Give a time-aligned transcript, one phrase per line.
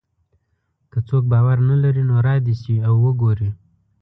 [0.91, 3.49] که څوک باور نه لري نو را دې شي او وګوري.